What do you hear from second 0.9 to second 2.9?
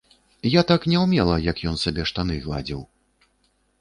не ўмела, як ён сабе штаны гладзіў.